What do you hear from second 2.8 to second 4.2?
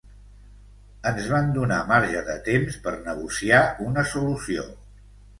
per negociar una